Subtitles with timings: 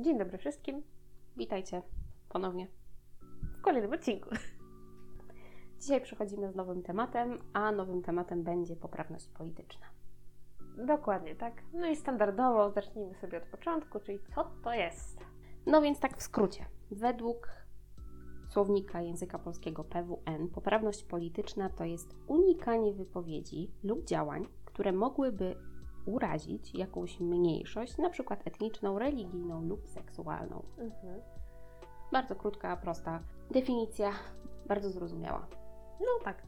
[0.00, 0.82] Dzień dobry wszystkim.
[1.36, 1.82] Witajcie
[2.28, 2.66] ponownie.
[3.58, 4.30] W kolejnym odcinku.
[5.80, 9.86] Dzisiaj przychodzimy z nowym tematem, a nowym tematem będzie poprawność polityczna.
[10.86, 11.62] Dokładnie, tak.
[11.72, 15.18] No i standardowo zacznijmy sobie od początku, czyli co to jest?
[15.66, 16.64] No więc tak w skrócie.
[16.90, 17.48] Według
[18.48, 25.56] słownika języka polskiego PWN poprawność polityczna to jest unikanie wypowiedzi lub działań, które mogłyby
[26.08, 30.62] urazić jakąś mniejszość, na przykład etniczną, religijną lub seksualną.
[30.78, 31.20] Mhm.
[32.12, 33.20] Bardzo krótka, prosta
[33.50, 34.12] definicja,
[34.66, 35.46] bardzo zrozumiała.
[36.00, 36.42] No tak.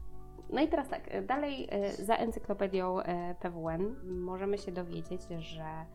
[0.49, 5.85] No i teraz tak, dalej e, za encyklopedią e, PWN możemy się dowiedzieć, że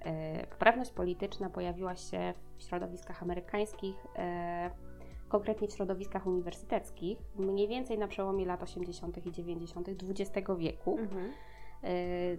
[0.00, 4.06] e, poprawność polityczna pojawiła się w środowiskach amerykańskich,
[5.28, 9.26] konkretnie w środowiskach uniwersyteckich, mniej więcej na przełomie lat 80.
[9.26, 9.88] i 90.
[9.88, 10.98] XX wieku.
[10.98, 11.32] Mhm.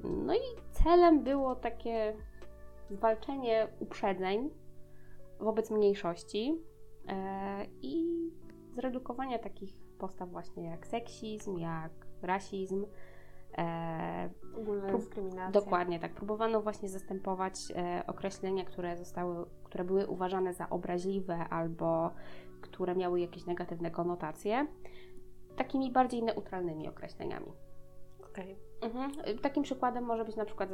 [0.04, 0.40] No i
[0.72, 2.16] celem było takie
[2.90, 4.50] zwalczenie uprzedzeń
[5.40, 6.58] wobec mniejszości
[7.82, 8.06] i
[8.76, 12.86] zredukowania takich postaw właśnie jak seksizm, jak rasizm.
[13.58, 15.52] E, Ogólna dyskryminacja.
[15.52, 16.14] Dokładnie, tak.
[16.14, 17.56] Próbowano właśnie zastępować
[18.08, 22.12] określenia, które zostały, które były uważane za obraźliwe albo
[22.62, 24.68] które miały jakieś negatywne konotacje,
[25.56, 27.52] takimi bardziej neutralnymi określeniami.
[28.32, 28.56] Okay.
[28.84, 29.12] Mhm.
[29.42, 30.70] Takim przykładem może być na przykład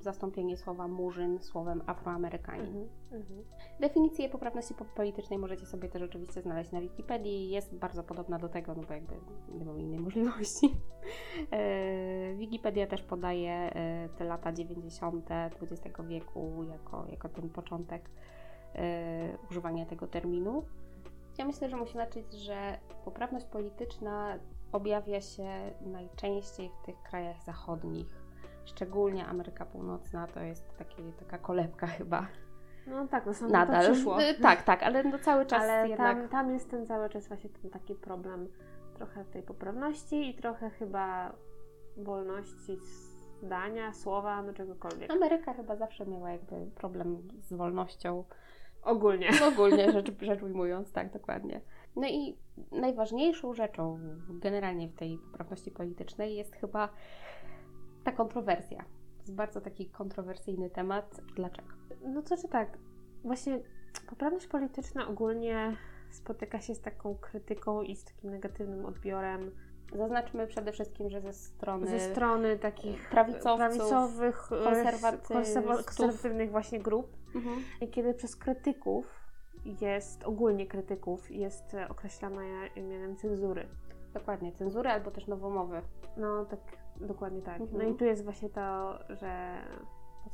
[0.00, 2.66] zastąpienie słowa murzyn słowem afroamerykanin.
[2.66, 2.88] Mhm.
[3.12, 3.44] Mhm.
[3.80, 7.50] Definicję poprawności politycznej możecie sobie też oczywiście znaleźć na Wikipedii.
[7.50, 9.14] Jest bardzo podobna do tego, no bo jakby
[9.58, 10.70] nie mamy innej możliwości.
[11.50, 15.28] E, Wikipedia też podaje e, te lata 90.
[15.62, 18.10] XX wieku jako, jako ten początek
[18.74, 20.62] e, używania tego terminu.
[21.38, 24.38] Ja myślę, że musimy zacząć, że poprawność polityczna
[24.72, 25.48] objawia się
[25.80, 28.22] najczęściej w tych krajach zachodnich.
[28.64, 32.26] Szczególnie Ameryka Północna to jest taki, taka kolebka chyba.
[32.86, 33.86] No tak, no samo Nadal.
[33.86, 34.18] to przyszło.
[34.42, 36.18] Tak, tak, ale no cały czas ale jednak...
[36.18, 38.48] tam, tam jest ten cały czas właśnie ten taki problem
[38.94, 41.32] trochę tej poprawności i trochę chyba
[41.96, 42.78] wolności
[43.42, 45.10] zdania, słowa, no czegokolwiek.
[45.10, 48.24] Ameryka chyba zawsze miała jakby problem z wolnością.
[48.82, 49.28] Ogólnie.
[49.48, 51.60] Ogólnie rzecz, rzecz ujmując, tak, dokładnie.
[51.96, 52.38] No i
[52.72, 53.98] najważniejszą rzeczą
[54.28, 56.88] generalnie w tej poprawności politycznej jest chyba
[58.04, 58.78] ta kontrowersja.
[58.78, 61.20] To jest bardzo taki kontrowersyjny temat.
[61.36, 61.68] Dlaczego?
[62.04, 62.78] No to czy tak,
[63.24, 63.60] właśnie
[64.08, 65.76] poprawność polityczna ogólnie
[66.10, 69.50] spotyka się z taką krytyką i z takim negatywnym odbiorem.
[69.94, 74.48] Zaznaczmy przede wszystkim, że ze strony, ze strony takich prawicowych,
[75.84, 77.16] konserwatywnych właśnie grup.
[77.34, 77.56] Mhm.
[77.80, 79.21] I kiedy przez krytyków
[79.64, 82.42] jest, ogólnie krytyków, jest określana
[82.76, 83.66] mianem cenzury.
[84.14, 85.82] Dokładnie, cenzury albo też nowomowy.
[86.16, 86.60] No tak,
[87.00, 87.60] dokładnie tak.
[87.60, 87.82] Mhm.
[87.82, 89.62] No i tu jest właśnie to, że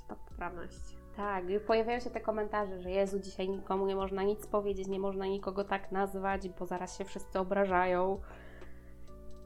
[0.09, 0.99] poprawność.
[1.17, 5.27] Tak, pojawiają się te komentarze, że Jezu, dzisiaj nikomu nie można nic powiedzieć, nie można
[5.27, 8.21] nikogo tak nazwać, bo zaraz się wszyscy obrażają.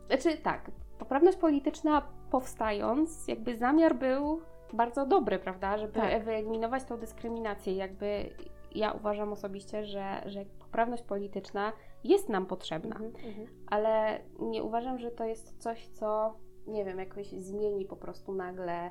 [0.07, 4.41] Znaczy tak, poprawność polityczna powstając, jakby zamiar był
[4.73, 6.25] bardzo dobry, prawda, żeby tak.
[6.25, 8.31] wyeliminować tą dyskryminację, jakby
[8.75, 11.73] ja uważam osobiście, że, że poprawność polityczna
[12.05, 16.99] jest nam potrzebna, mhm, mhm, ale nie uważam, że to jest coś, co nie wiem,
[16.99, 18.91] jakoś zmieni po prostu nagle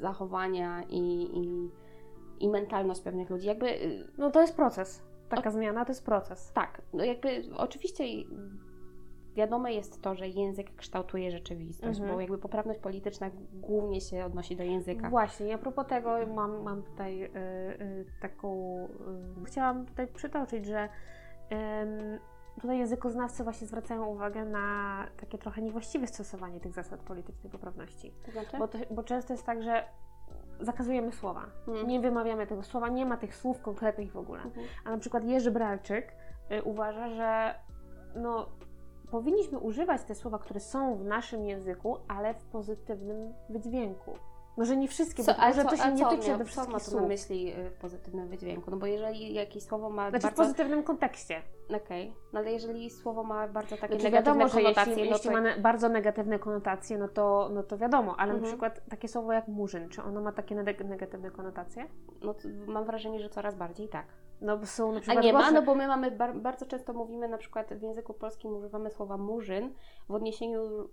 [0.00, 1.70] zachowania i, i,
[2.40, 3.46] i mentalność pewnych ludzi.
[3.46, 3.66] Jakby,
[4.18, 5.02] no to jest proces.
[5.28, 6.52] Taka o, zmiana to jest proces.
[6.52, 8.04] Tak, no jakby oczywiście
[9.34, 12.14] wiadome jest to, że język kształtuje rzeczywistość, mhm.
[12.14, 15.10] bo jakby poprawność polityczna głównie się odnosi do języka.
[15.10, 18.88] Właśnie, a propos tego mam, mam tutaj y, y, taką,
[19.42, 20.88] y, chciałam tutaj przytoczyć, że
[22.60, 28.12] tutaj językoznawcy właśnie zwracają uwagę na takie trochę niewłaściwe stosowanie tych zasad politycznej poprawności.
[28.26, 28.58] To znaczy?
[28.58, 29.84] Bo, to, bo często jest tak, że
[30.60, 31.46] zakazujemy słowa.
[31.66, 31.86] Hmm.
[31.86, 34.42] Nie wymawiamy tego słowa, nie ma tych słów konkretnych w ogóle.
[34.42, 34.66] Mhm.
[34.84, 36.12] A na przykład Jerzy Bralczyk
[36.52, 37.54] y, uważa, że
[38.14, 38.48] no,
[39.10, 44.14] powinniśmy używać te słowa, które są w naszym języku, ale w pozytywnym wydźwięku.
[44.56, 47.08] Może nie wszystkie, co, bo może to się nie tyczy do wszystkich co ma na
[47.08, 48.70] myśli y, w pozytywnym wydźwięku?
[48.70, 50.42] No bo jeżeli jakieś słowo ma znaczy bardzo...
[50.42, 51.42] w pozytywnym kontekście.
[51.66, 52.22] Okej, okay.
[52.32, 54.92] no ale jeżeli słowo ma bardzo takie znaczy, negatywne wiadomo, konotacje...
[54.92, 58.42] Jeśli, no jeśli ma bardzo negatywne konotacje, no to, no to wiadomo, ale mhm.
[58.42, 60.54] na przykład takie słowo jak murzyn, czy ono ma takie
[60.84, 61.86] negatywne konotacje?
[62.22, 62.34] No
[62.66, 64.06] mam wrażenie, że coraz bardziej tak.
[64.40, 67.28] No są na przykład A nie ma, no bo my mamy, bar bardzo często mówimy
[67.28, 69.74] na przykład w języku polskim używamy słowa murzyn
[70.08, 70.88] w odniesieniu y,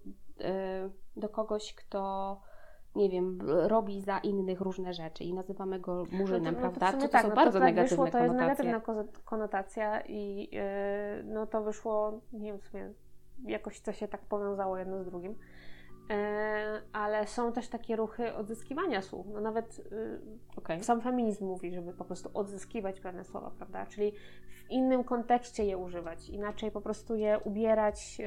[1.15, 2.41] do kogoś, kto
[2.95, 6.91] nie wiem, robi za innych różne rzeczy i nazywamy go murzynem, no to, prawda?
[6.91, 8.81] No to, to tak, są no bardzo tak negatywne wyszło, to jest negatywna
[9.25, 12.93] konotacja i yy, no to wyszło, nie wiem w sumie,
[13.45, 15.35] jakoś to się tak powiązało jedno z drugim.
[16.09, 19.27] E, ale są też takie ruchy odzyskiwania słów.
[19.33, 20.21] No nawet y,
[20.55, 20.83] okay.
[20.83, 23.85] sam feminizm mówi, żeby po prostu odzyskiwać pewne słowa, prawda?
[23.85, 24.11] Czyli
[24.49, 28.23] w innym kontekście je używać, inaczej po prostu je ubierać y,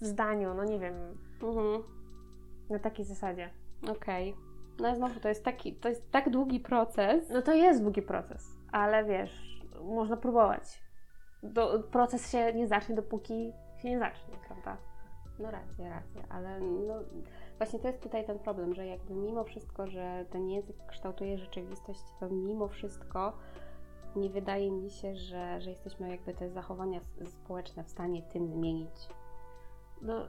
[0.00, 0.94] w zdaniu, no nie wiem,
[1.42, 1.82] mhm.
[2.70, 3.50] na takiej zasadzie.
[3.82, 4.30] Okej.
[4.32, 4.48] Okay.
[4.80, 7.30] No znowu, to jest, taki, to jest tak długi proces.
[7.30, 10.82] No to jest długi proces, ale wiesz, można próbować.
[11.42, 13.52] Do, proces się nie zacznie, dopóki
[13.82, 14.87] się nie zacznie, prawda?
[15.38, 16.94] No racja, racja, ale no,
[17.58, 22.00] właśnie to jest tutaj ten problem, że jakby mimo wszystko, że ten język kształtuje rzeczywistość,
[22.20, 23.32] to mimo wszystko
[24.16, 29.08] nie wydaje mi się, że, że jesteśmy jakby te zachowania społeczne w stanie tym zmienić.
[30.02, 30.26] No,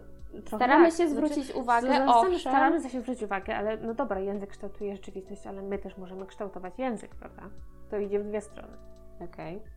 [0.47, 0.91] staramy tak.
[0.91, 2.39] się znaczy, zwrócić znaczy, uwagę, owszem.
[2.39, 6.79] Staramy się zwrócić uwagę, ale no dobra, język kształtuje rzeczywistość, ale my też możemy kształtować
[6.79, 7.49] język, prawda?
[7.89, 8.77] To idzie w dwie strony.
[9.15, 9.57] Okej.
[9.57, 9.69] Okay.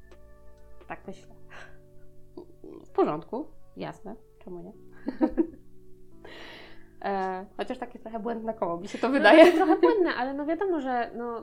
[0.88, 1.34] Tak myślę.
[2.84, 3.46] W porządku,
[3.76, 4.72] jasne, czemu nie?
[7.04, 9.44] e, chociaż takie trochę błędne koło mi się to no, wydaje.
[9.44, 11.42] No, trochę błędne, ale no wiadomo, że no,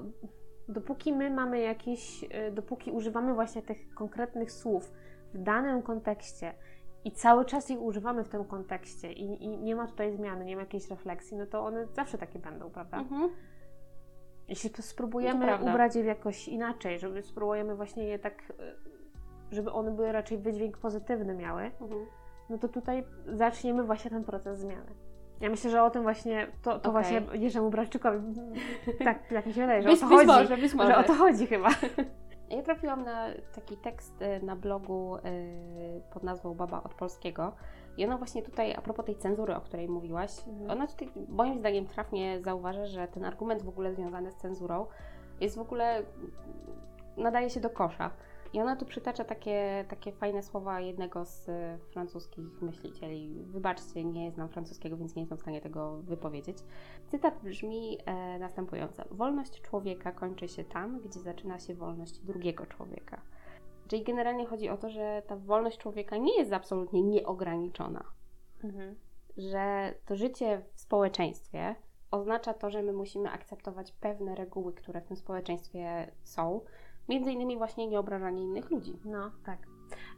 [0.69, 4.91] dopóki my mamy jakieś, y, dopóki używamy właśnie tych konkretnych słów
[5.33, 6.53] w danym kontekście
[7.06, 10.56] i cały czas ich używamy w tym kontekście i, i nie ma tutaj zmiany, nie
[10.56, 12.97] ma jakiejś refleksji, no to one zawsze takie będą, prawda?
[12.97, 13.29] Mhm.
[14.47, 19.91] Jeśli spróbujemy no ubrać je jakoś inaczej, żeby spróbujemy właśnie je tak, y, żeby one
[19.91, 22.06] były raczej wydźwięk pozytywny miały, mhm
[22.50, 24.92] no to tutaj zaczniemy właśnie ten proces zmiany.
[25.42, 26.92] Ja myślę, że o tym właśnie, to, to okay.
[26.92, 28.34] właśnie Jerzemu Brawczykowi,
[29.06, 30.28] tak, tak mi się wydaje, że być, o to być chodzi.
[30.28, 30.92] Może, być może.
[30.92, 31.69] Że o to chodzi chyba.
[32.50, 35.22] Ja trafiłam na taki tekst y, na blogu y,
[36.13, 37.56] pod nazwą Baba od Polskiego.
[37.98, 40.72] I ona właśnie tutaj, a propos tej cenzury, o której mówiłaś, mhm.
[40.72, 44.86] ona tutaj moim zdaniem trafnie zauważa, że ten argument w ogóle związany z cenzurą
[45.42, 46.04] jest w ogóle,
[47.18, 48.12] nadaje się do kosza.
[48.54, 53.44] I ona tu przytacza takie, takie fajne słowa jednego z e, francuskich myślicieli.
[53.44, 56.57] Wybaczcie, nie znam francuskiego, więc nie jestem w stanie tego wypowiedzieć.
[57.07, 63.22] Cytat brzmi e, następująco: Wolność człowieka kończy się tam, gdzie zaczyna się wolność drugiego człowieka.
[63.88, 68.04] Czyli generalnie chodzi o to, że ta wolność człowieka nie jest absolutnie nieograniczona.
[68.63, 68.95] Mhm.
[69.38, 71.75] Że to życie w społeczeństwie
[72.12, 76.62] oznacza to, że my musimy akceptować pewne reguły, które w tym społeczeństwie są
[77.09, 79.00] Między innymi właśnie nieobrażanie innych ludzi.
[79.06, 79.59] No, tak.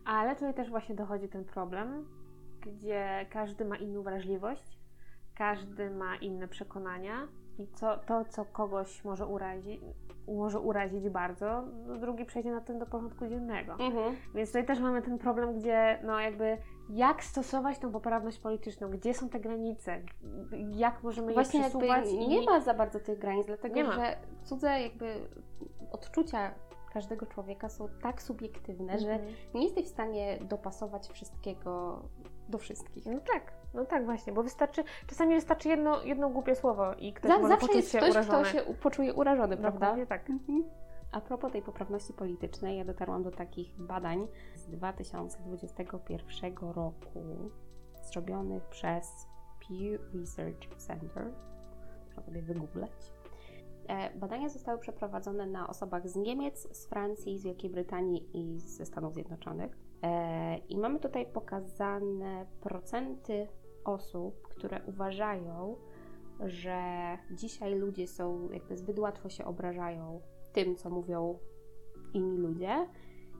[0.05, 2.07] Ale tutaj też właśnie dochodzi ten problem,
[2.61, 4.79] gdzie każdy ma inną wrażliwość,
[5.37, 7.27] każdy ma inne przekonania
[7.59, 9.81] i co, to, co kogoś może urazić,
[10.27, 13.71] może urazić bardzo, no drugi przejdzie na tym do porządku dziennego.
[13.73, 14.15] Mhm.
[14.35, 16.57] Więc tutaj też mamy ten problem, gdzie no jakby
[16.89, 20.01] jak stosować tą poprawność polityczną, gdzie są te granice,
[20.69, 22.11] jak możemy Właśnie je przesuwać.
[22.11, 22.27] I...
[22.27, 25.29] Nie ma za bardzo tych granic, dlatego że cudze jakby
[25.91, 26.53] odczucia
[26.93, 29.33] każdego człowieka są tak subiektywne, że mhm.
[29.53, 32.01] nie jesteś w stanie dopasować wszystkiego
[32.49, 33.05] do wszystkich.
[33.05, 37.31] No tak, no tak właśnie, bo wystarczy, czasami wystarczy jedno, jedno głupie słowo i ktoś
[37.31, 38.43] Za, może zawsze poczuć się ktoś, urażony.
[38.43, 39.95] kto się poczuje urażony, prawda?
[40.09, 40.29] tak.
[40.29, 40.63] Mhm.
[41.11, 47.51] A propos tej poprawności politycznej, ja dotarłam do takich badań z 2021 roku,
[48.03, 49.27] zrobionych przez
[49.59, 51.31] Pew Research Center.
[52.07, 52.91] Muszę sobie wygooglać.
[53.87, 58.85] E, badania zostały przeprowadzone na osobach z Niemiec, z Francji, z Wielkiej Brytanii i ze
[58.85, 59.77] Stanów Zjednoczonych.
[60.03, 63.47] E, I mamy tutaj pokazane procenty
[63.85, 65.75] osób, które uważają,
[66.39, 66.77] że
[67.31, 70.21] dzisiaj ludzie są, jakby zbyt łatwo się obrażają
[70.53, 71.39] tym, co mówią
[72.13, 72.87] inni ludzie.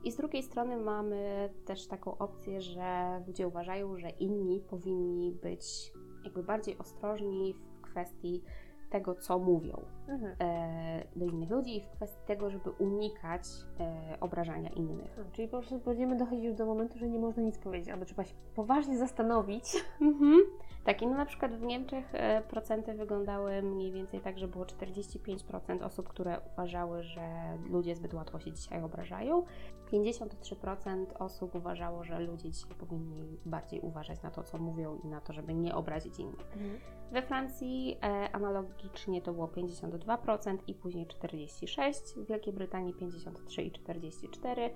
[0.04, 5.92] I z drugiej strony mamy też taką opcję, że ludzie uważają, że inni powinni być
[6.24, 8.42] jakby bardziej ostrożni w kwestii
[8.92, 10.34] tego, co mówią mhm.
[10.40, 13.42] e, do innych ludzi i w kwestii tego, żeby unikać
[13.80, 15.18] e, obrażania innych.
[15.20, 18.04] A, czyli po prostu będziemy dochodzić już do momentu, że nie można nic powiedzieć, albo
[18.04, 19.84] trzeba się poważnie zastanowić.
[20.00, 20.40] Mhm.
[20.84, 24.64] Tak, i no na przykład w Niemczech e, procenty wyglądały mniej więcej tak, że było
[24.64, 29.44] 45% osób, które uważały, że ludzie zbyt łatwo się dzisiaj obrażają.
[29.92, 35.20] 53% osób uważało, że ludzie dzisiaj powinni bardziej uważać na to, co mówią i na
[35.20, 36.52] to, żeby nie obrazić innych.
[36.56, 36.80] Mhm.
[37.12, 43.72] We Francji e, analogicznie to było 52% i później 46%, w Wielkiej Brytanii 53 i
[43.72, 44.70] 44%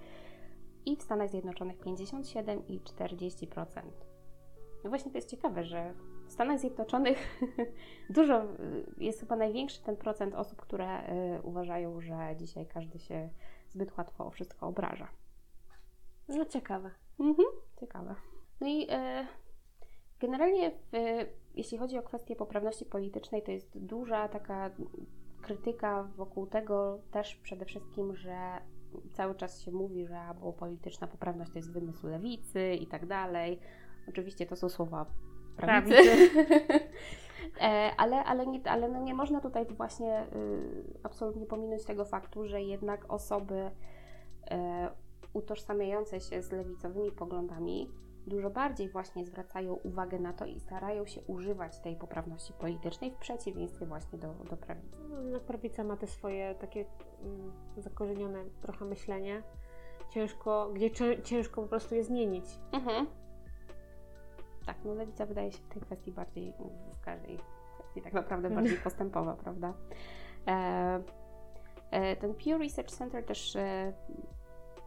[0.86, 3.66] i w Stanach Zjednoczonych 57 i 40%.
[4.86, 5.94] No właśnie to jest ciekawe, że
[6.26, 7.38] w Stanach Zjednoczonych
[8.10, 8.42] dużo,
[8.98, 13.28] jest chyba największy ten procent osób, które y, uważają, że dzisiaj każdy się
[13.68, 15.08] zbyt łatwo o wszystko obraża.
[16.28, 16.90] No ciekawe.
[17.20, 17.48] Mhm,
[17.80, 18.14] ciekawe.
[18.60, 19.26] No i y,
[20.20, 20.96] generalnie w,
[21.54, 24.70] jeśli chodzi o kwestię poprawności politycznej, to jest duża taka
[25.42, 28.60] krytyka wokół tego też przede wszystkim, że
[29.12, 33.60] cały czas się mówi, że albo polityczna poprawność to jest wymysł lewicy i tak dalej.
[34.08, 35.06] Oczywiście to są słowa
[35.56, 35.94] prawicy.
[35.94, 36.80] prawicy.
[37.60, 42.46] E, ale ale, nie, ale no nie można tutaj właśnie y, absolutnie pominąć tego faktu,
[42.46, 43.70] że jednak osoby
[44.50, 44.90] e,
[45.32, 47.90] utożsamiające się z lewicowymi poglądami
[48.26, 53.16] dużo bardziej właśnie zwracają uwagę na to i starają się używać tej poprawności politycznej w
[53.16, 54.96] przeciwieństwie właśnie do, do prawicy.
[55.32, 56.84] No, prawica ma te swoje takie
[57.22, 59.42] mm, zakorzenione trochę myślenie,
[60.10, 60.90] ciężko, gdzie
[61.22, 62.44] ciężko po prostu je zmienić.
[62.72, 63.06] Mhm.
[64.66, 66.54] Tak, no lewica wydaje się w tej kwestii bardziej,
[66.92, 67.38] w każdej
[67.78, 69.74] kwestii tak naprawdę bardziej postępowa, prawda?
[70.46, 71.02] E,
[71.90, 73.92] e, ten Pew Research Center też e,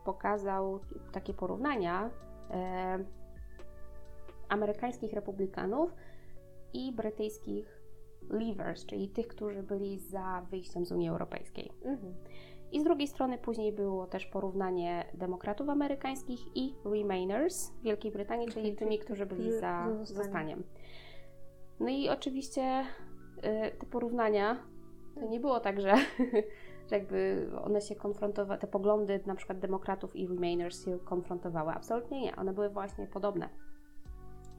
[0.06, 0.80] pokazał
[1.12, 2.10] takie porównania
[4.50, 5.92] amerykańskich republikanów
[6.74, 7.82] i brytyjskich
[8.30, 11.72] Leavers, czyli tych, którzy byli za wyjściem z Unii Europejskiej.
[11.84, 12.14] Mhm.
[12.72, 18.48] I z drugiej strony później było też porównanie demokratów amerykańskich i Remainers w Wielkiej Brytanii,
[18.48, 20.64] czyli tymi, którzy byli za zostaniem.
[21.80, 22.84] No i oczywiście
[23.38, 24.64] y, te porównania
[25.16, 25.96] to nie było tak, że,
[26.90, 31.72] że jakby one się konfrontowały, te poglądy na przykład demokratów i Remainers się konfrontowały.
[31.72, 33.50] Absolutnie nie, one były właśnie podobne.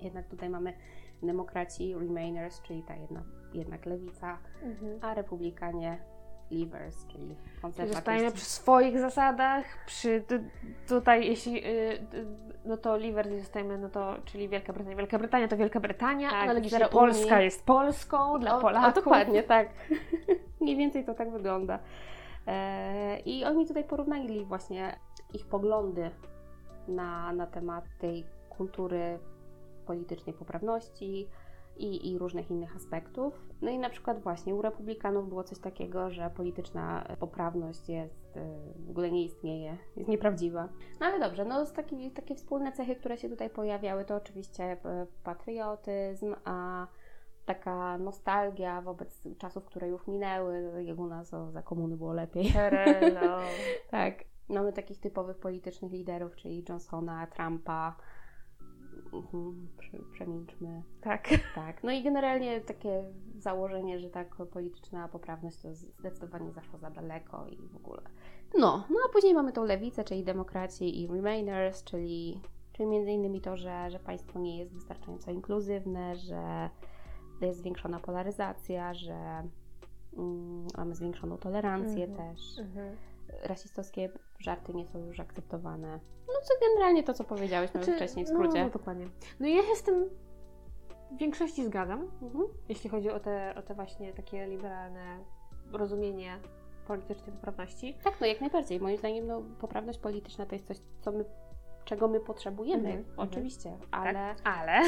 [0.01, 0.73] Jednak tutaj mamy
[1.23, 4.99] demokraci, Remainers, czyli ta jedna, jednak lewica, mhm.
[5.03, 5.99] a republikanie
[6.51, 7.95] Leavers, czyli konserwatyści.
[7.95, 10.25] Zostajemy przy swoich zasadach, przy
[10.89, 11.99] tutaj jeśli, y,
[12.65, 14.97] no to Leavers zostajemy, no to, czyli Wielka Brytania.
[14.97, 17.45] Wielka Brytania to Wielka Brytania, tak, ale Polska Unii.
[17.45, 18.93] jest Polską dla o, Polaków.
[18.93, 19.69] O, dokładnie, tak.
[20.61, 21.79] Mniej więcej to tak wygląda.
[22.47, 24.99] E, I oni tutaj porównali właśnie
[25.35, 26.11] ich poglądy
[26.89, 29.19] na, na temat tej kultury
[29.87, 31.29] politycznej poprawności
[31.77, 33.45] i, i różnych innych aspektów.
[33.63, 38.41] No i na przykład właśnie u republikanów było coś takiego, że polityczna poprawność jest, y,
[38.87, 40.69] w ogóle nie istnieje, jest nieprawdziwa.
[41.01, 44.77] No ale dobrze, no z taki, takie wspólne cechy, które się tutaj pojawiały, to oczywiście
[45.25, 46.87] patriotyzm, a
[47.45, 52.53] taka nostalgia wobec czasów, które już minęły, jak u nas o, za komuny było lepiej.
[53.91, 54.15] Tak.
[54.49, 57.97] Mamy takich typowych politycznych liderów, czyli Johnsona, Trumpa,
[59.13, 59.69] Mhm,
[60.13, 60.83] przemilczmy.
[61.01, 61.29] Tak.
[61.55, 61.85] Tak.
[61.85, 63.05] No i generalnie takie
[63.39, 68.03] założenie, że tak polityczna poprawność to zdecydowanie zaszło za daleko i w ogóle.
[68.59, 72.41] No, no a później mamy tą lewicę, czyli demokraci i Remainers, czyli,
[72.73, 76.71] czyli między innymi to, że, że państwo nie jest wystarczająco inkluzywne, że
[77.41, 79.43] jest zwiększona polaryzacja, że
[80.17, 82.35] mm, mamy zwiększoną tolerancję mhm.
[82.35, 82.59] też.
[82.59, 82.97] Mhm
[83.43, 84.09] rasistowskie
[84.39, 86.01] żarty nie są już akceptowane.
[86.27, 88.65] No co generalnie to, co powiedziałeś znaczy, wcześniej w skrócie.
[88.65, 89.07] No, dokładnie.
[89.41, 90.11] No i ja się z tym
[91.11, 92.45] w większości zgadzam, mhm.
[92.69, 95.25] jeśli chodzi o te, o te właśnie takie liberalne
[95.73, 96.41] rozumienie
[96.87, 97.99] politycznej poprawności.
[98.05, 98.81] Tak, no jak najbardziej.
[98.81, 101.25] Moim zdaniem no, poprawność polityczna to jest coś, co my,
[101.85, 102.99] czego my potrzebujemy, mhm.
[102.99, 103.29] mhm.
[103.29, 104.13] oczywiście, ale...
[104.13, 104.83] Tak, ale...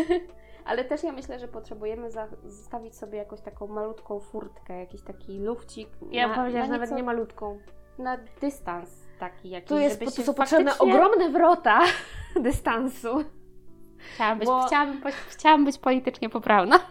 [0.70, 2.10] ale też ja myślę, że potrzebujemy
[2.44, 5.88] zostawić sobie jakąś taką malutką furtkę, jakiś taki lufcik.
[6.10, 7.58] Ja bym powiedziała, że nawet nie malutką
[7.98, 10.34] na dystans taki jakiś, tu jest, żeby to są faktycznie...
[10.34, 11.80] potrzebne ogromne wrota
[12.36, 13.24] dystansu.
[14.14, 14.66] Chciałam być, bo...
[14.66, 16.78] chciałam, chciałam być politycznie poprawna.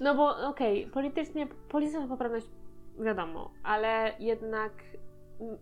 [0.00, 2.46] No bo okej, okay, politycznie, polityczna poprawność
[2.98, 4.72] wiadomo, ale jednak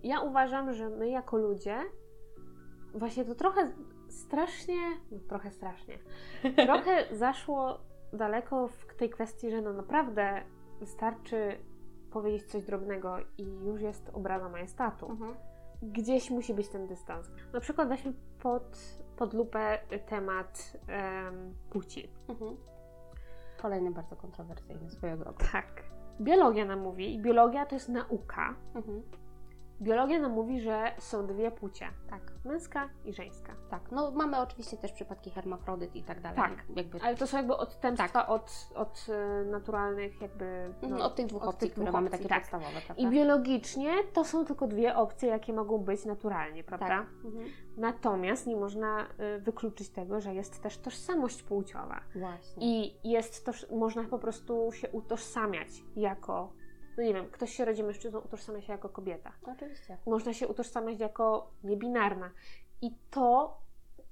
[0.02, 1.78] ja uważam, że my jako ludzie
[2.94, 3.72] właśnie to trochę
[4.08, 5.98] strasznie, no trochę strasznie,
[6.56, 7.80] trochę zaszło
[8.12, 10.42] daleko w tej kwestii, że no naprawdę
[10.80, 11.58] wystarczy
[12.12, 15.10] powiedzieć coś drobnego i już jest obraza majestatu.
[15.10, 15.34] Mhm.
[15.82, 17.30] Gdzieś musi być ten dystans.
[17.52, 18.78] Na przykład weźmy pod,
[19.16, 22.10] pod lupę temat um, płci.
[22.28, 22.56] Mhm.
[23.62, 25.32] Kolejny bardzo kontrowersyjny swojego.
[25.52, 25.82] Tak.
[26.20, 29.02] Biologia nam mówi, i biologia to jest nauka, mhm.
[29.80, 31.88] Biologia nam mówi, że są dwie płcie.
[32.10, 32.32] Tak.
[32.44, 33.54] Męska i żeńska.
[33.70, 33.92] Tak.
[33.92, 36.36] No mamy oczywiście też przypadki hermafrodyt i tak dalej.
[36.36, 36.64] Tak.
[36.76, 37.02] Jakby...
[37.02, 38.30] Ale to są jakby odstępstwa tak.
[38.30, 40.44] od, od e, naturalnych jakby...
[40.44, 42.38] Mhm, no, od tych dwóch od opcji, tych które mamy takie tak.
[42.38, 43.02] podstawowe, prawda?
[43.02, 46.86] I biologicznie to są tylko dwie opcje, jakie mogą być naturalnie, prawda?
[46.86, 47.06] Tak.
[47.24, 47.44] Mhm.
[47.76, 52.00] Natomiast nie można e, wykluczyć tego, że jest też tożsamość płciowa.
[52.14, 52.66] Właśnie.
[52.66, 56.52] I jest to, można po prostu się utożsamiać jako
[56.96, 59.32] no nie wiem, ktoś się rodzi mężczyzną, utożsamia się jako kobieta.
[59.42, 59.98] Oczywiście.
[60.06, 62.30] Można się utożsamiać jako niebinarna.
[62.82, 63.56] I to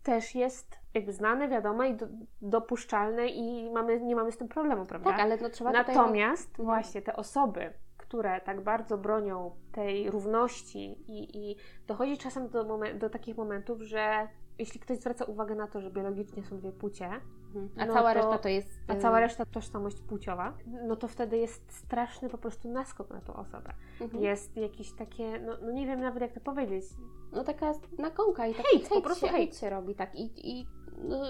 [0.02, 2.06] też jest jakby znane, wiadome i do,
[2.42, 5.10] dopuszczalne i mamy, nie mamy z tym problemu, prawda?
[5.10, 6.66] Tak, ale no trzeba Natomiast tutaj...
[6.66, 11.56] właśnie te osoby, które tak bardzo bronią tej równości i, i
[11.86, 14.28] dochodzi czasem do, momen- do takich momentów, że
[14.60, 17.70] jeśli ktoś zwraca uwagę na to, że biologicznie są dwie płcie, mhm.
[17.76, 18.68] a no cała to, reszta to jest.
[18.88, 20.52] A cała y, reszta tożsamość płciowa,
[20.86, 23.72] no to wtedy jest straszny po prostu naskok na tą osobę.
[24.00, 24.22] Mhm.
[24.22, 26.84] Jest jakieś takie, no, no, nie wiem nawet jak to powiedzieć.
[27.32, 30.14] No taka nagonka i taki hejt, hejt po prostu się, hejt się robi, tak.
[30.14, 30.66] I, i
[31.08, 31.22] no,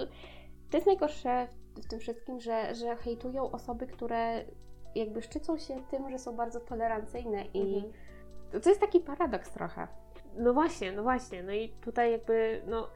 [0.69, 4.45] to jest najgorsze w tym wszystkim, że, że hejtują osoby, które
[4.95, 7.93] jakby szczycą się tym, że są bardzo tolerancyjne i mhm.
[8.63, 9.87] to jest taki paradoks trochę.
[10.37, 11.43] No właśnie, no właśnie.
[11.43, 12.87] No i tutaj jakby, no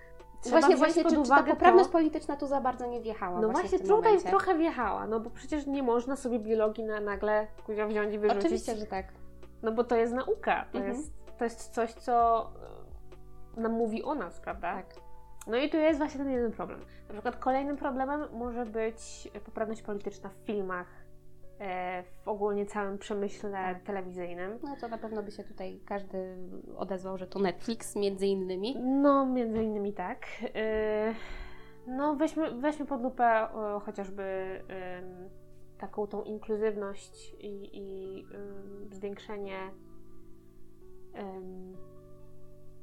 [0.46, 1.92] Trzeba właśnie, właśnie, czy, czy ta poprawność to...
[1.92, 3.42] polityczna tu za bardzo nie wjechała?
[3.42, 4.30] No właśnie, właśnie tutaj momencie.
[4.30, 7.48] trochę wjechała, no bo przecież nie można sobie biologii na, nagle
[7.88, 8.46] wziąć i wyrzucić.
[8.46, 9.06] Oczywiście, że tak.
[9.64, 10.96] No bo to jest nauka, to, mhm.
[10.96, 12.46] jest, to jest coś, co
[13.58, 14.74] e, nam mówi o nas, prawda?
[14.76, 14.86] Tak.
[15.48, 16.80] No i tu jest właśnie ten jeden problem.
[17.08, 20.88] Na przykład kolejnym problemem może być poprawność polityczna w filmach,
[22.24, 23.84] w ogólnie całym przemyśle tak.
[23.84, 24.60] telewizyjnym.
[24.64, 26.38] No to na pewno by się tutaj każdy
[26.78, 28.76] odezwał, że to Netflix między innymi.
[28.80, 30.26] No, między innymi tak.
[30.56, 31.14] E,
[31.88, 33.48] no, weźmy, weźmy pod lupę
[33.86, 34.24] chociażby
[35.78, 38.26] taką tą inkluzywność i, i
[38.92, 39.72] zwiększenie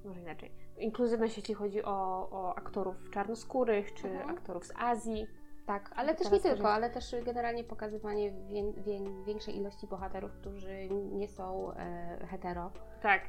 [0.05, 0.53] może inaczej.
[0.79, 4.31] Inkluzywność, jeśli chodzi o, o aktorów czarnoskórych czy mhm.
[4.31, 5.27] aktorów z Azji
[5.67, 10.89] tak, ale też nie tylko, ale też generalnie pokazywanie wię, wię, większej ilości bohaterów, którzy
[10.91, 12.71] nie są e, hetero.
[13.03, 13.23] Tak.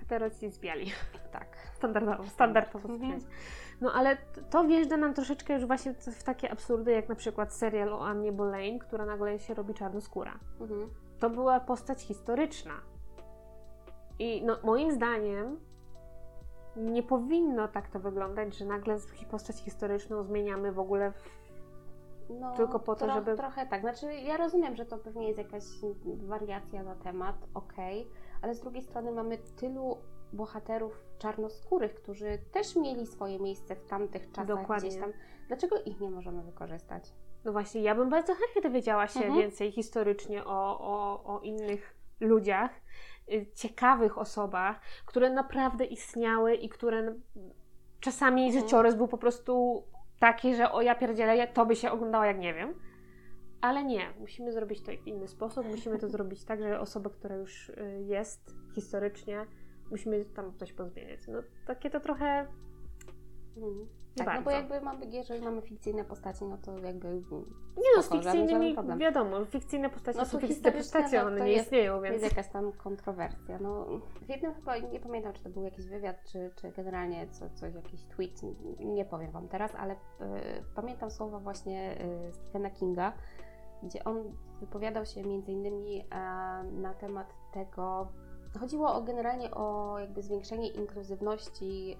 [0.00, 0.86] Hetero ci zbiali.
[1.32, 1.56] Tak.
[1.74, 3.18] Standardowo, standardowo mhm.
[3.80, 4.16] No ale
[4.50, 8.32] to wjeżdża nam troszeczkę już właśnie w takie absurdy, jak na przykład serial o Annie
[8.32, 10.38] Boleyn, która nagle się robi czarnoskóra.
[10.60, 10.90] Mhm.
[11.18, 12.74] To była postać historyczna.
[14.18, 15.60] I no, moim zdaniem
[16.78, 18.96] nie powinno tak to wyglądać, że nagle
[19.30, 21.30] postać historyczną zmieniamy w ogóle w...
[22.40, 23.36] no, tylko po to, tro, żeby...
[23.36, 25.64] Trochę tak, znaczy ja rozumiem, że to pewnie jest jakaś
[26.16, 28.12] wariacja na temat, okej, okay.
[28.42, 29.96] ale z drugiej strony mamy tylu
[30.32, 34.88] bohaterów czarnoskórych, którzy też mieli swoje miejsce w tamtych czasach Dokładnie.
[34.88, 35.12] gdzieś tam.
[35.48, 37.12] Dlaczego ich nie możemy wykorzystać?
[37.44, 39.38] No właśnie, ja bym bardzo chętnie dowiedziała się mhm.
[39.38, 42.70] więcej historycznie o, o, o innych ludziach,
[43.54, 47.14] ciekawych osobach, które naprawdę istniały i które
[48.00, 48.62] czasami mhm.
[48.62, 49.84] życiorys był po prostu
[50.18, 52.74] taki, że o ja pierdzielę, to by się oglądało jak nie wiem.
[53.60, 55.66] Ale nie, musimy zrobić to w inny sposób.
[55.66, 59.46] Musimy to zrobić tak, że osoba, która już y, jest historycznie,
[59.90, 61.20] musimy tam coś pozmieniać.
[61.28, 62.46] No takie to trochę.
[63.62, 63.88] Mhm.
[64.18, 64.40] Tak, bardzo.
[64.40, 67.08] no bo jakby mamy, jeżeli mamy fikcyjne postaci, no to jakby.
[67.76, 72.00] Nie no, z fikcyjnymi, wiadomo, fikcyjne postaci no są fikcyjne postacie, one nie jest, istnieją,
[72.00, 72.22] więc.
[72.22, 73.58] Jest jakaś tam kontrowersja.
[73.60, 73.86] No,
[74.22, 77.74] w jednym chyba, nie pamiętam, czy to był jakiś wywiad, czy, czy generalnie co, coś,
[77.74, 78.42] jakiś tweet,
[78.78, 79.96] nie powiem Wam teraz, ale y,
[80.74, 83.12] pamiętam słowa właśnie y, Stephena Kinga,
[83.82, 86.04] gdzie on wypowiadał się między innymi y,
[86.72, 88.08] na temat tego,
[88.60, 91.96] chodziło o generalnie o jakby zwiększenie inkluzywności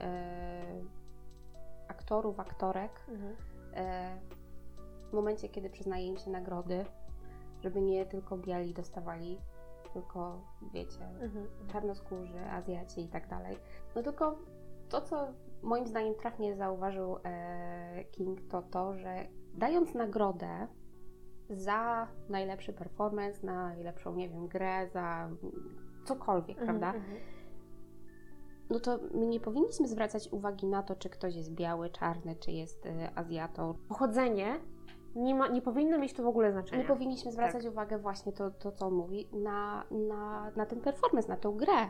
[1.88, 3.36] aktorów, aktorek mhm.
[3.74, 4.18] e,
[5.10, 6.84] w momencie, kiedy przyznaje im się nagrody,
[7.60, 9.38] żeby nie tylko biali dostawali,
[9.92, 10.40] tylko
[10.72, 11.22] wiecie, mhm.
[11.24, 11.46] mhm.
[11.68, 13.56] czarnoskórzy, Azjaci i tak dalej.
[13.96, 14.38] No tylko
[14.88, 15.28] to, co
[15.62, 20.66] moim zdaniem trafnie zauważył e, King, to to, że dając nagrodę
[21.50, 25.28] za najlepszy performance, na najlepszą, nie wiem, grę, za
[26.04, 27.00] cokolwiek, mhm, prawda?
[28.70, 32.52] No to my nie powinniśmy zwracać uwagi na to, czy ktoś jest biały, czarny, czy
[32.52, 33.74] jest y, Azjatą.
[33.88, 34.60] Pochodzenie
[35.14, 36.82] nie, ma, nie powinno mieć to w ogóle znaczenia.
[36.82, 37.72] My powinniśmy zwracać tak.
[37.72, 41.88] uwagę właśnie to, to, co on mówi, na, na, na ten performance, na tą grę.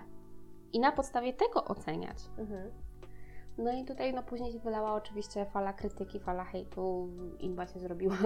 [0.72, 2.16] I na podstawie tego oceniać.
[2.38, 2.70] Mhm.
[3.58, 7.08] No i tutaj no, później się wylała oczywiście fala krytyki, fala hejtu.
[7.38, 8.16] Inba się zrobiła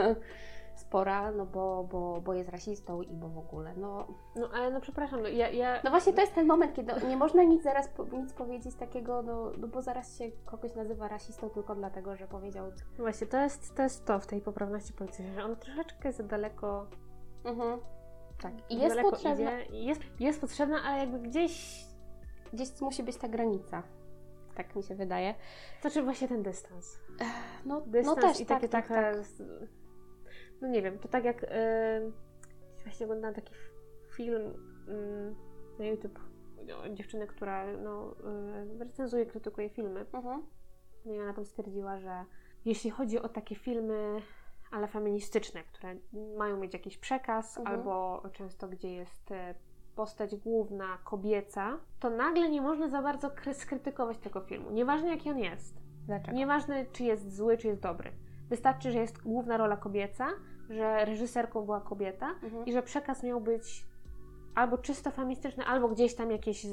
[0.75, 4.07] spora, no bo, bo, bo jest rasistą i bo w ogóle, no...
[4.37, 5.81] No ale no przepraszam, no ja, ja...
[5.85, 9.53] No właśnie to jest ten moment, kiedy nie można nic zaraz nic powiedzieć takiego, no,
[9.59, 12.67] no bo zaraz się kogoś nazywa rasistą tylko dlatego, że powiedział...
[12.99, 16.23] No właśnie, to jest, to jest to w tej poprawności politycznej, że on troszeczkę za
[16.23, 16.87] daleko...
[17.45, 17.81] Mhm.
[18.43, 18.53] Tak.
[18.71, 19.51] I jest potrzebna...
[19.61, 21.85] Jest, jest potrzebna, ale jakby gdzieś...
[22.53, 23.83] Gdzieś musi być ta granica.
[24.55, 25.35] Tak mi się wydaje.
[25.81, 26.99] Znaczy właśnie ten dystans.
[27.65, 29.17] No, dystans no też, i takie tak, tak, tak
[30.63, 32.13] no nie wiem, to tak jak yy,
[32.85, 33.55] właśnie oglądałam taki
[34.17, 34.43] film
[34.89, 35.35] yy,
[35.79, 36.19] na YouTube
[36.85, 38.15] o dziewczyny, która no,
[38.71, 40.07] yy, recenzuje, krytykuje filmy.
[40.15, 40.43] Mhm.
[41.05, 42.25] No i ona tam stwierdziła, że
[42.65, 44.21] jeśli chodzi o takie filmy
[44.73, 45.97] ale feministyczne, które
[46.39, 47.77] mają mieć jakiś przekaz, mhm.
[47.77, 49.55] albo często gdzie jest e,
[49.95, 54.71] postać główna kobieca, to nagle nie można za bardzo skrytykować tego filmu.
[54.71, 55.83] Nieważne jaki on jest.
[56.07, 56.37] Dlaczego?
[56.37, 58.13] Nieważne czy jest zły, czy jest dobry.
[58.53, 60.29] Wystarczy, że jest główna rola kobieca,
[60.71, 62.67] że reżyserką była kobieta mhm.
[62.67, 63.87] i że przekaz miał być
[64.55, 66.67] albo czysto feministyczny, albo gdzieś tam jakieś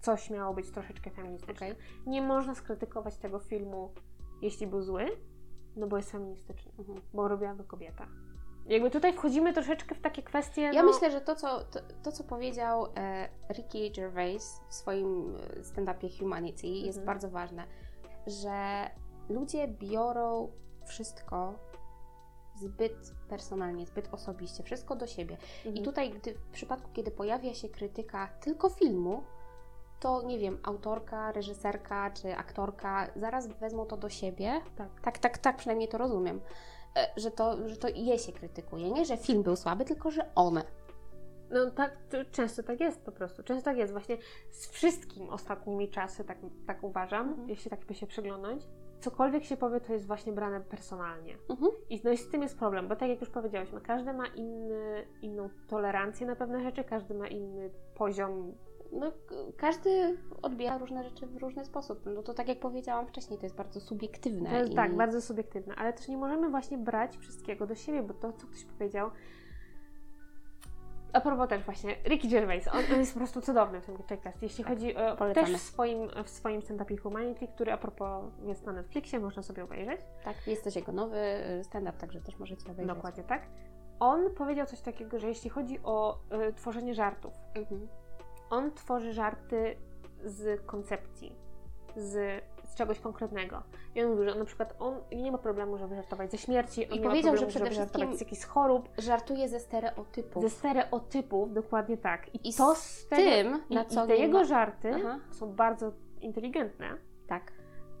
[0.00, 1.66] coś miało być troszeczkę feministyczne.
[1.66, 1.76] Okay.
[2.06, 3.92] Nie można skrytykować tego filmu,
[4.42, 5.06] jeśli był zły,
[5.76, 7.00] no bo jest feministyczny, mhm.
[7.14, 8.06] bo robiła go kobieta.
[8.66, 10.62] Jakby tutaj wchodzimy troszeczkę w takie kwestie.
[10.62, 10.92] Ja no...
[10.92, 16.18] myślę, że to, co, to, to co powiedział e, Ricky Gervais w swoim e, stand-upie
[16.18, 16.86] Humanity, mhm.
[16.86, 17.64] jest bardzo ważne,
[18.26, 18.90] że
[19.28, 20.52] ludzie biorą
[20.88, 21.54] wszystko
[22.54, 25.36] zbyt personalnie, zbyt osobiście, wszystko do siebie.
[25.56, 25.76] Mhm.
[25.76, 29.22] I tutaj gdy, w przypadku, kiedy pojawia się krytyka tylko filmu,
[30.00, 34.60] to nie wiem, autorka, reżyserka czy aktorka zaraz wezmą to do siebie.
[34.76, 36.40] Tak, tak, tak, tak przynajmniej to rozumiem.
[36.96, 38.90] E, że to, że to je się krytykuje.
[38.90, 40.64] Nie, że film był słaby, tylko że one.
[41.50, 41.98] No tak,
[42.32, 43.42] często tak jest po prostu.
[43.42, 43.92] Często tak jest.
[43.92, 44.18] Właśnie
[44.50, 47.48] z wszystkim ostatnimi czasy, tak, tak uważam, mhm.
[47.48, 48.60] jeśli tak by się przyglądać.
[49.00, 51.36] Cokolwiek się powie, to jest właśnie brane personalnie.
[51.50, 51.72] Mhm.
[51.90, 55.06] I, no i z tym jest problem, bo tak jak już powiedziałyśmy, każdy ma inny,
[55.22, 58.52] inną tolerancję na pewne rzeczy, każdy ma inny poziom
[58.92, 59.12] no,
[59.56, 62.00] każdy odbiera różne rzeczy w różny sposób.
[62.06, 64.50] No to tak jak powiedziałam wcześniej, to jest bardzo subiektywne.
[64.50, 64.74] To jest, i...
[64.74, 68.46] Tak, bardzo subiektywne, ale też nie możemy właśnie brać wszystkiego do siebie, bo to, co
[68.46, 69.10] ktoś powiedział,
[71.12, 74.42] a propos też właśnie, Ricky Gervais, on, on jest po prostu cudowny w tym podcast.
[74.42, 75.46] Jeśli tak, chodzi o polecamy.
[75.46, 79.64] też w swoim, w swoim stand-upie Humanity, który a propos jest na Netflixie, można sobie
[79.64, 80.00] obejrzeć.
[80.24, 81.18] Tak, jest też jego nowy
[81.60, 82.94] y, stand-up, także też możecie obejrzeć.
[82.96, 83.42] Dokładnie tak.
[84.00, 86.18] On powiedział coś takiego, że jeśli chodzi o
[86.48, 87.88] y, tworzenie żartów, mhm.
[88.50, 89.76] on tworzy żarty
[90.24, 91.36] z koncepcji,
[91.96, 93.62] z z czegoś konkretnego.
[93.94, 96.98] I on mówił, że na przykład on nie ma problemu, żeby żartować ze śmierci, on
[96.98, 98.88] I powiedział, problemu, że przede wszystkim z jakichś chorób.
[98.98, 100.42] Żartuje ze stereotypów.
[100.42, 102.34] Ze stereotypów, dokładnie tak.
[102.34, 104.44] I, I to z tym, na co i te jego ma...
[104.44, 105.18] żarty Aha.
[105.30, 106.96] są bardzo inteligentne.
[107.26, 107.52] Tak.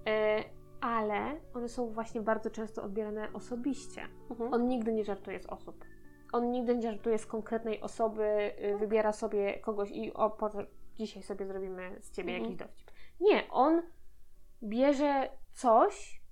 [0.06, 0.44] E,
[0.80, 4.02] ale one są właśnie bardzo często odbierane osobiście.
[4.30, 4.54] Mhm.
[4.54, 5.84] On nigdy nie żartuje z osób.
[6.32, 10.50] On nigdy nie żartuje z konkretnej osoby, y, wybiera sobie kogoś i o, po,
[10.94, 12.44] dzisiaj sobie zrobimy z ciebie mhm.
[12.44, 12.90] jakiś dowcip.
[13.20, 13.82] Nie, on
[14.62, 16.22] bierze coś,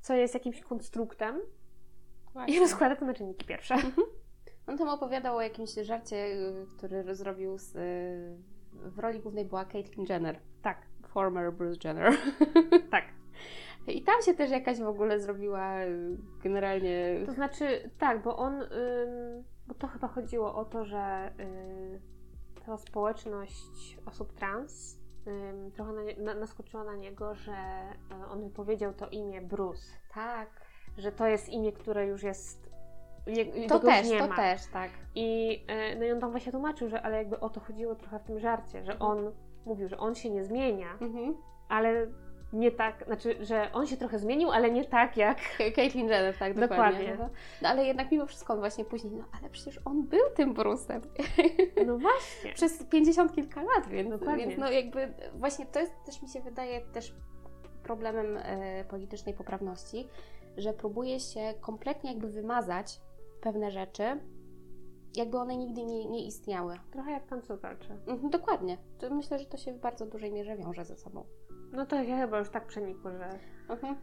[0.00, 1.40] co jest jakimś konstruktem
[2.32, 2.56] Właśnie.
[2.56, 3.74] i rozkłada to na czynniki pierwsze.
[3.74, 4.06] Mhm.
[4.66, 9.64] On tam opowiadał o jakimś żarcie, y, który zrobił z, y, w roli głównej była
[9.64, 10.38] Caitlyn Jenner.
[10.62, 10.86] Tak.
[11.08, 12.12] Former Bruce Jenner.
[12.90, 13.04] tak.
[13.86, 17.22] I tam się też jakaś w ogóle zrobiła y, generalnie.
[17.26, 18.64] To znaczy, tak, bo on.
[19.66, 21.32] bo to chyba chodziło o to, że
[22.66, 25.01] ta społeczność osób trans
[25.74, 29.86] trochę na, na, naskoczyła na niego, że e, on wypowiedział to imię Bruce.
[30.14, 30.48] Tak.
[30.98, 32.72] Że to jest imię, które już jest.
[33.26, 34.36] Je, to też, to ma.
[34.36, 34.90] też, tak.
[35.14, 38.18] I, e, no i on tam właśnie tłumaczył, że ale jakby o to chodziło trochę
[38.18, 39.32] w tym żarcie, że on
[39.66, 41.34] mówił, że on się nie zmienia, mhm.
[41.68, 42.06] ale
[42.52, 45.38] nie tak, znaczy, że on się trochę zmienił, ale nie tak jak
[45.76, 46.98] Caitlyn Jenner, tak, dokładnie.
[46.98, 47.16] dokładnie.
[47.18, 47.28] No,
[47.62, 51.00] no, ale jednak mimo wszystko on właśnie później, no ale przecież on był tym Bruce'em.
[51.86, 52.52] No właśnie.
[52.54, 54.46] Przez pięćdziesiąt kilka lat, więc, dokładnie.
[54.46, 57.14] więc no jakby właśnie to jest też mi się wydaje też
[57.82, 60.08] problemem e, politycznej poprawności,
[60.56, 63.00] że próbuje się kompletnie jakby wymazać
[63.40, 64.20] pewne rzeczy,
[65.16, 66.78] jakby one nigdy nie, nie istniały.
[66.92, 67.96] Trochę jak cancel culture.
[68.06, 68.78] Mhm, dokładnie.
[68.98, 71.24] To myślę, że to się w bardzo dużej mierze wiąże ze sobą.
[71.72, 73.38] No to ja chyba już tak przenikło, że...
[73.68, 73.96] Mhm.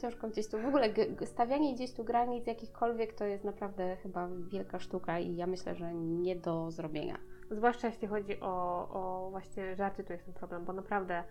[0.00, 0.58] Ciężko gdzieś tu.
[0.58, 0.88] W ogóle
[1.24, 5.94] stawianie gdzieś tu granic jakichkolwiek to jest naprawdę chyba wielka sztuka i ja myślę, że
[5.94, 7.18] nie do zrobienia.
[7.50, 11.24] Zwłaszcza jeśli chodzi o, o właśnie żarty, to jest ten problem, bo naprawdę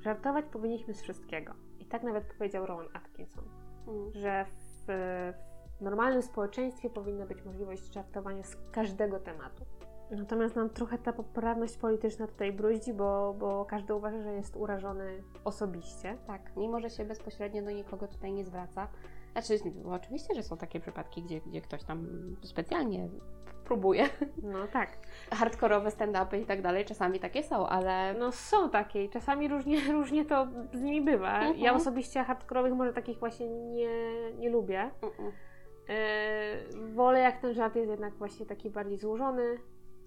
[0.00, 1.54] żartować powinniśmy z wszystkiego.
[1.78, 3.44] I tak nawet powiedział Rowan Atkinson,
[3.88, 4.12] mhm.
[4.12, 4.86] że w,
[5.78, 9.64] w normalnym społeczeństwie powinna być możliwość żartowania z każdego tematu.
[10.16, 15.22] Natomiast nam trochę ta poprawność polityczna tutaj bruździ, bo, bo każdy uważa, że jest urażony
[15.44, 16.16] osobiście.
[16.26, 18.88] Tak, mimo że się bezpośrednio do nikogo tutaj nie zwraca.
[19.32, 19.54] Znaczy,
[19.90, 22.06] oczywiście, że są takie przypadki, gdzie, gdzie ktoś tam
[22.42, 23.08] specjalnie
[23.64, 24.08] próbuje.
[24.42, 24.98] No tak.
[25.30, 28.14] Hardkorowe stand-upy i tak dalej, czasami takie są, ale...
[28.14, 31.38] No są takie i czasami różnie, różnie to z nimi bywa.
[31.38, 31.58] Mhm.
[31.58, 34.90] Ja osobiście hardkorowych może takich właśnie nie, nie lubię.
[35.02, 35.32] Mhm.
[36.94, 39.58] Wolę jak ten żart jest jednak właśnie taki bardziej złożony,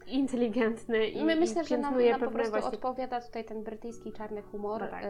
[0.08, 2.72] inteligentny i My myślę, że nam, nam po prostu właśnie...
[2.72, 5.04] odpowiada tutaj ten brytyjski czarny humor, no tak.
[5.04, 5.08] y,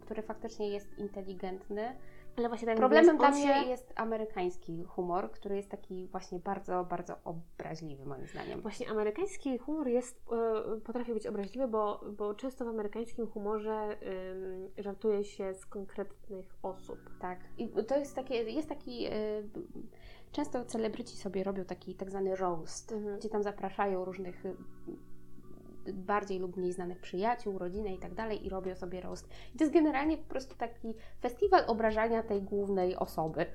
[0.00, 1.96] który faktycznie jest inteligentny.
[2.36, 3.68] Ale właśnie tak Problemem dla mnie się...
[3.68, 8.60] jest amerykański humor, który jest taki właśnie bardzo, bardzo obraźliwy moim zdaniem.
[8.60, 10.20] Właśnie amerykański humor jest,
[10.76, 13.96] y, potrafi być obraźliwy, bo, bo często w amerykańskim humorze
[14.78, 16.98] y, żartuje się z konkretnych osób.
[17.20, 17.38] Tak.
[17.58, 19.10] I to jest takie, jest taki y,
[20.32, 23.18] Często celebryci sobie robią taki tak zwany roast, mhm.
[23.18, 24.44] gdzie tam zapraszają różnych
[25.92, 29.28] bardziej lub mniej znanych przyjaciół, rodzinę i tak dalej i robią sobie roast.
[29.54, 33.46] I to jest generalnie po prostu taki festiwal obrażania tej głównej osoby.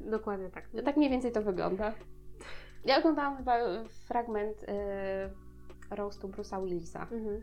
[0.00, 0.68] Dokładnie tak.
[0.84, 1.92] Tak mniej więcej to wygląda.
[2.84, 3.54] Ja oglądałam chyba
[4.08, 4.66] fragment y,
[5.90, 7.02] roastu Bruce'a Willisa.
[7.02, 7.42] Mhm.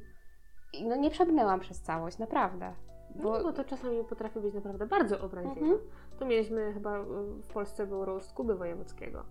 [0.73, 2.73] I no nie przebrnęłam przez całość, naprawdę.
[3.15, 5.61] Bo, no, bo to czasami potrafi być naprawdę bardzo obraźliwe.
[5.61, 5.79] Mhm.
[6.19, 7.03] Tu mieliśmy chyba y,
[7.43, 9.25] w Polsce był roast Kuby Wojewódzkiego.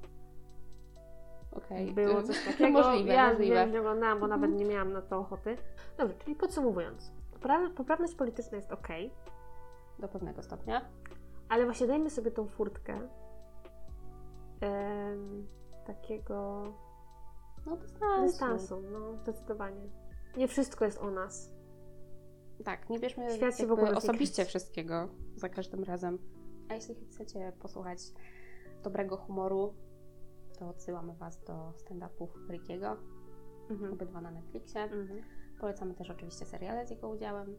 [1.53, 1.91] Okej.
[1.91, 2.05] Okay.
[2.05, 2.83] Było coś takiego.
[2.83, 3.67] możliwe, ja możliwe.
[3.67, 4.41] nie oglądałam, bo mhm.
[4.41, 5.57] nawet nie miałam na to ochoty.
[5.99, 7.13] Dobrze, czyli podsumowując.
[7.77, 8.89] Poprawność polityczna jest ok.
[9.99, 10.81] Do pewnego stopnia.
[11.49, 13.09] Ale właśnie dajmy sobie tą furtkę
[14.61, 15.47] em,
[15.87, 16.65] takiego
[17.67, 18.23] No dystansu.
[18.23, 19.89] dystansu, no zdecydowanie.
[20.37, 21.53] Nie wszystko jest o nas.
[22.65, 26.19] Tak, nie bierzmy Świat się w ogóle osobiście wszystkiego za każdym razem.
[26.69, 27.99] A jeśli chcecie posłuchać
[28.83, 29.75] dobrego humoru,
[30.63, 32.97] to odsyłamy Was do stand-upów Rickiego,
[33.71, 33.93] Mhm.
[33.93, 34.81] obydwa na Netflixie.
[34.83, 35.23] Mhm.
[35.61, 37.57] Polecamy też oczywiście seriale z jego udziałem.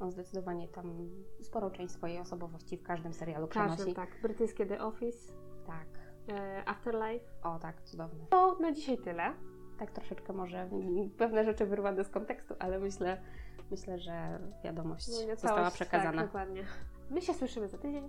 [0.00, 1.08] On zdecydowanie tam
[1.42, 3.94] sporą część swojej osobowości w każdym serialu Każdym, przenosi.
[3.94, 4.08] tak.
[4.22, 5.32] Brytyjskie The Office,
[5.66, 5.86] tak.
[6.28, 7.24] e, Afterlife.
[7.42, 8.26] O tak, cudowne.
[8.30, 9.32] To na dzisiaj tyle.
[9.78, 10.70] Tak troszeczkę może
[11.18, 13.22] pewne rzeczy wyrwane z kontekstu, ale myślę,
[13.70, 16.12] myślę że wiadomość No, została całość, przekazana.
[16.16, 16.64] Tak, dokładnie.
[17.10, 18.08] My się słyszymy za tydzień.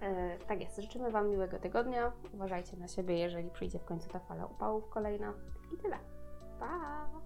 [0.00, 0.76] E, tak jest.
[0.80, 2.12] Życzymy Wam miłego tygodnia.
[2.34, 5.32] Uważajcie na siebie, jeżeli przyjdzie w końcu ta fala upałów kolejna.
[5.74, 5.96] I tyle.
[6.60, 7.06] Pa!